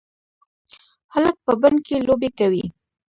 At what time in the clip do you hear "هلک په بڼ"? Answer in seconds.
1.13-1.73